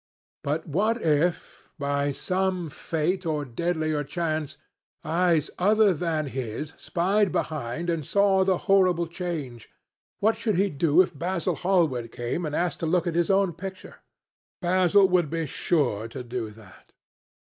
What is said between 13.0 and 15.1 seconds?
at his own picture? Basil